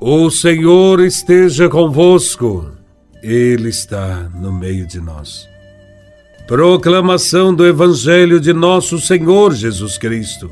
[0.00, 2.72] O Senhor esteja convosco,
[3.22, 5.48] Ele está no meio de nós.
[6.46, 10.50] Proclamação do Evangelho de Nosso Senhor Jesus Cristo,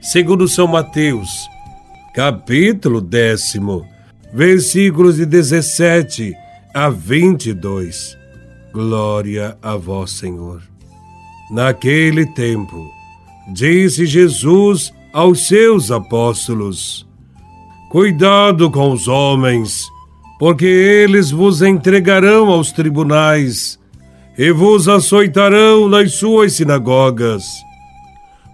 [0.00, 1.28] segundo São Mateus,
[2.14, 3.86] capítulo décimo,
[4.32, 6.34] versículos de 17
[6.74, 8.16] a 22.
[8.72, 10.62] Glória a Vós, Senhor.
[11.50, 12.90] Naquele tempo,
[13.52, 17.06] disse Jesus aos seus apóstolos:
[17.94, 19.86] Cuidado com os homens,
[20.36, 23.78] porque eles vos entregarão aos tribunais
[24.36, 27.44] e vos açoitarão nas suas sinagogas.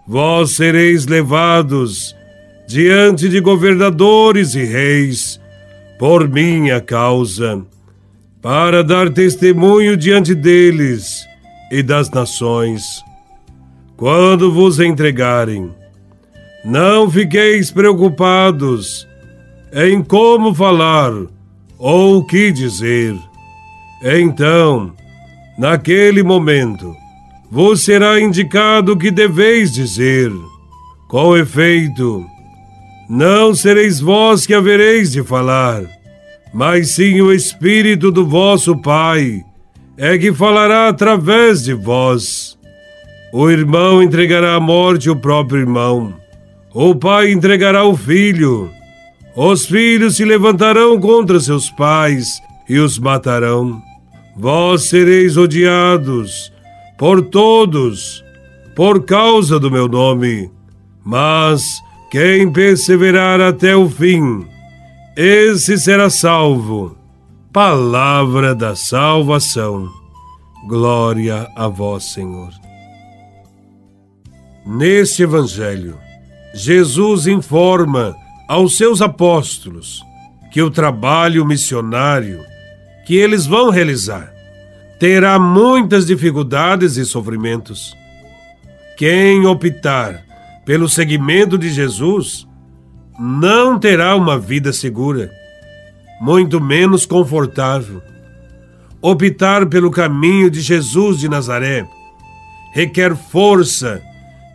[0.07, 2.15] Vós sereis levados
[2.69, 5.41] diante de governadores e reis
[5.99, 7.65] por minha causa,
[8.43, 11.25] para dar testemunho diante deles
[11.73, 13.03] e das nações.
[13.97, 15.71] Quando vos entregarem,
[16.63, 19.09] não fiqueis preocupados
[19.73, 21.13] em como falar
[21.79, 23.15] ou o que dizer.
[24.03, 24.93] Então,
[25.59, 26.95] naquele momento,
[27.51, 30.33] vos será indicado o que deveis dizer.
[31.09, 32.25] Com efeito,
[33.09, 35.83] não sereis vós que havereis de falar,
[36.55, 39.45] mas sim o Espírito do vosso Pai
[39.97, 42.59] é que falará através de vós.
[43.33, 46.15] O irmão entregará à morte o próprio irmão,
[46.73, 48.71] o pai entregará o filho
[49.37, 53.83] os filhos se levantarão contra seus pais e os matarão.
[54.37, 56.53] Vós sereis odiados
[56.99, 58.25] por todos
[58.75, 60.51] por causa do meu nome.
[61.05, 64.47] Mas quem perseverar até o fim,
[65.17, 66.97] esse será salvo.
[67.53, 69.89] Palavra da salvação.
[70.67, 72.51] Glória a vós, Senhor.
[74.67, 75.99] Neste Evangelho,
[76.55, 78.15] Jesus informa
[78.51, 80.05] aos seus apóstolos
[80.51, 82.45] que o trabalho missionário
[83.07, 84.35] que eles vão realizar
[84.99, 87.97] terá muitas dificuldades e sofrimentos.
[88.97, 90.25] Quem optar
[90.67, 92.45] pelo seguimento de Jesus
[93.21, 95.31] não terá uma vida segura,
[96.21, 98.03] muito menos confortável.
[99.01, 101.87] Optar pelo caminho de Jesus de Nazaré
[102.75, 104.03] requer força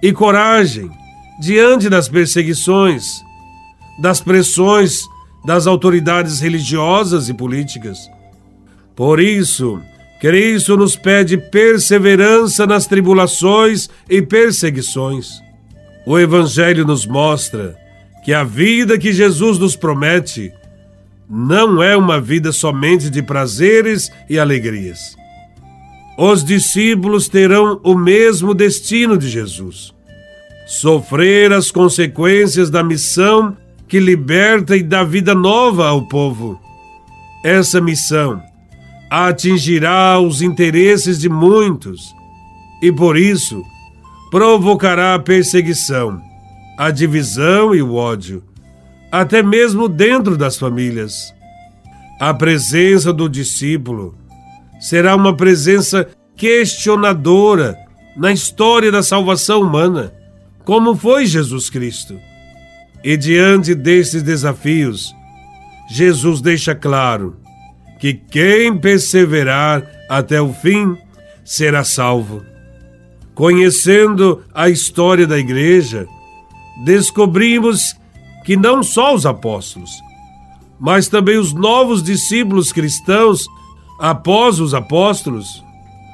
[0.04, 0.92] e coragem
[1.40, 3.24] diante das perseguições
[4.00, 5.08] das pressões
[5.46, 8.10] das autoridades religiosas e políticas.
[8.96, 9.80] Por isso,
[10.20, 15.40] Cristo nos pede perseverança nas tribulações e perseguições.
[16.06, 17.78] O Evangelho nos mostra
[18.24, 20.52] que a vida que Jesus nos promete
[21.30, 25.16] não é uma vida somente de prazeres e alegrias.
[26.18, 29.94] Os discípulos terão o mesmo destino de Jesus:
[30.66, 33.56] sofrer as consequências da missão
[33.96, 36.60] que liberta e dá vida nova ao povo.
[37.46, 38.44] Essa missão
[39.10, 42.14] atingirá os interesses de muitos
[42.82, 43.64] e, por isso,
[44.30, 46.22] provocará a perseguição,
[46.78, 48.44] a divisão e o ódio,
[49.10, 51.34] até mesmo dentro das famílias.
[52.20, 54.14] A presença do discípulo
[54.78, 57.78] será uma presença questionadora
[58.18, 60.14] na história da salvação humana,
[60.66, 62.20] como foi Jesus Cristo.
[63.06, 65.16] E diante destes desafios,
[65.88, 67.38] Jesus deixa claro
[68.00, 70.98] que quem perseverar até o fim
[71.44, 72.44] será salvo.
[73.36, 76.08] Conhecendo a história da igreja,
[76.84, 77.96] descobrimos
[78.44, 79.92] que não só os apóstolos,
[80.80, 83.46] mas também os novos discípulos cristãos
[84.00, 85.64] após os apóstolos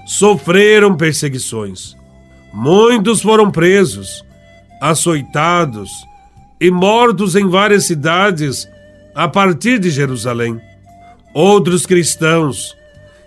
[0.06, 1.96] sofreram perseguições.
[2.54, 4.26] Muitos foram presos,
[4.82, 5.90] açoitados,
[6.62, 8.70] e mortos em várias cidades
[9.16, 10.62] a partir de Jerusalém.
[11.34, 12.78] Outros cristãos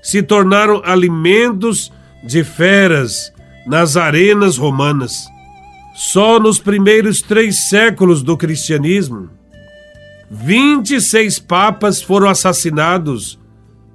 [0.01, 3.33] se tornaram alimentos de feras
[3.67, 5.27] nas arenas romanas.
[5.97, 9.29] Só nos primeiros três séculos do cristianismo,
[10.31, 13.39] 26 papas foram assassinados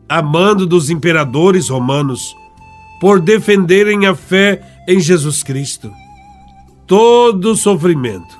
[0.08, 2.36] a mando dos imperadores romanos
[3.00, 5.92] por defenderem a fé em Jesus Cristo.
[6.86, 8.40] Todo sofrimento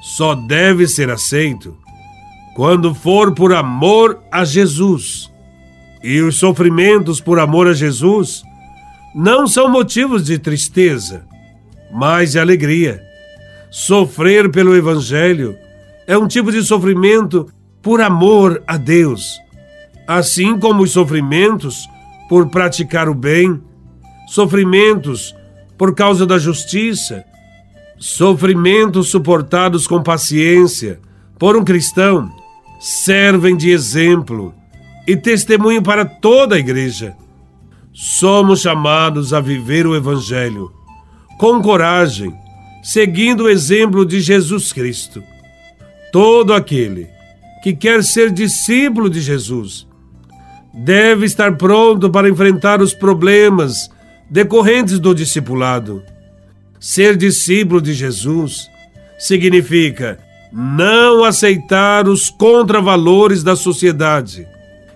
[0.00, 1.76] só deve ser aceito
[2.54, 5.32] quando for por amor a Jesus.
[6.02, 8.42] E os sofrimentos por amor a Jesus
[9.14, 11.24] não são motivos de tristeza,
[11.92, 13.00] mas de alegria.
[13.70, 15.56] Sofrer pelo Evangelho
[16.06, 17.48] é um tipo de sofrimento
[17.82, 19.38] por amor a Deus,
[20.06, 21.88] assim como os sofrimentos
[22.28, 23.60] por praticar o bem,
[24.26, 25.34] sofrimentos
[25.76, 27.24] por causa da justiça,
[27.98, 31.00] sofrimentos suportados com paciência
[31.38, 32.30] por um cristão
[32.78, 34.54] servem de exemplo
[35.06, 37.16] e testemunho para toda a igreja.
[37.92, 40.70] Somos chamados a viver o Evangelho
[41.38, 42.32] com coragem,
[42.82, 45.22] seguindo o exemplo de Jesus Cristo.
[46.12, 47.08] Todo aquele
[47.62, 49.86] que quer ser discípulo de Jesus
[50.72, 53.90] deve estar pronto para enfrentar os problemas
[54.30, 56.02] decorrentes do discipulado.
[56.80, 58.70] Ser discípulo de Jesus
[59.18, 60.18] significa
[60.52, 64.46] não aceitar os contravalores da sociedade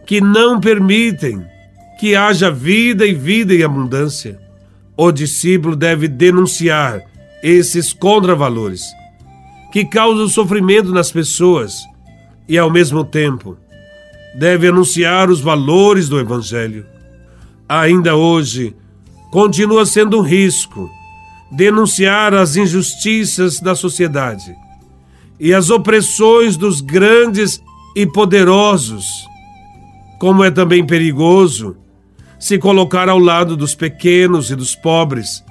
[0.07, 1.45] que não permitem
[1.99, 4.39] que haja vida e vida em abundância.
[4.97, 7.03] O discípulo deve denunciar
[7.43, 8.85] esses contravalores
[9.73, 11.81] que causam sofrimento nas pessoas
[12.49, 13.57] e, ao mesmo tempo,
[14.39, 16.87] deve anunciar os valores do Evangelho.
[17.69, 18.77] Ainda hoje,
[19.31, 20.91] continua sendo um risco
[21.53, 24.57] denunciar as injustiças da sociedade
[25.39, 27.63] e as opressões dos grandes
[27.95, 29.05] e poderosos,
[30.19, 31.77] como é também perigoso
[32.41, 35.45] se colocar ao lado dos pequenos e dos pobres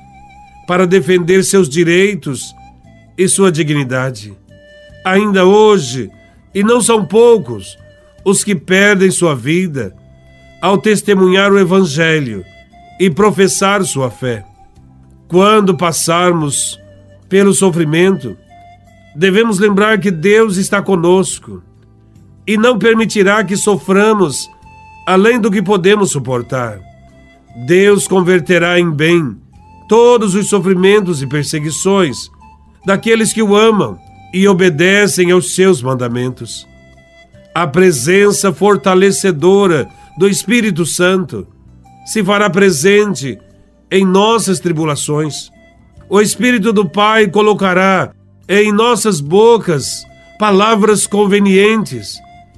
[0.67, 2.53] para defender seus direitos
[3.17, 4.33] e sua dignidade.
[5.05, 6.09] Ainda hoje,
[6.53, 7.77] e não são poucos,
[8.25, 9.95] os que perdem sua vida
[10.61, 12.43] ao testemunhar o Evangelho
[12.99, 14.50] e professar sua fé.
[15.31, 16.77] Quando passarmos
[17.29, 18.35] pelo sofrimento,
[19.15, 21.63] devemos lembrar que Deus está conosco
[22.45, 24.49] e não permitirá que soframos
[25.07, 26.81] além do que podemos suportar.
[27.65, 29.37] Deus converterá em bem
[29.87, 32.29] todos os sofrimentos e perseguições
[32.85, 33.97] daqueles que o amam
[34.33, 36.67] e obedecem aos seus mandamentos.
[37.55, 39.87] A presença fortalecedora
[40.17, 41.47] do Espírito Santo
[42.05, 43.39] se fará presente
[43.91, 45.51] em nossas tribulações.
[46.09, 48.11] O Espírito do Pai colocará
[48.47, 50.03] em nossas bocas
[50.39, 52.17] palavras convenientes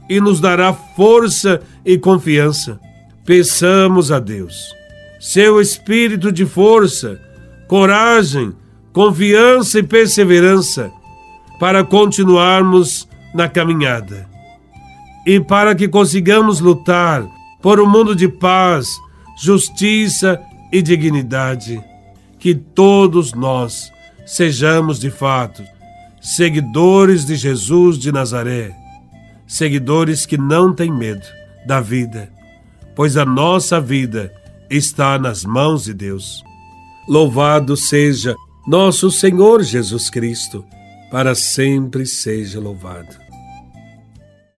[0.09, 2.79] e nos dará força e confiança.
[3.25, 4.83] Peçamos a Deus
[5.23, 7.17] seu espírito de força,
[7.65, 8.51] coragem,
[8.91, 10.91] confiança e perseverança
[11.57, 14.27] para continuarmos na caminhada
[15.25, 17.25] e para que consigamos lutar
[17.61, 18.89] por um mundo de paz,
[19.41, 20.37] justiça
[20.73, 21.81] e dignidade.
[22.39, 23.89] Que todos nós
[24.25, 25.63] sejamos de fato
[26.19, 28.73] seguidores de Jesus de Nazaré,
[29.45, 31.25] seguidores que não têm medo
[31.67, 32.31] da vida,
[32.95, 34.33] pois a nossa vida
[34.69, 36.41] está nas mãos de Deus.
[37.09, 38.35] Louvado seja
[38.65, 40.63] nosso Senhor Jesus Cristo,
[41.11, 43.22] para sempre seja louvado.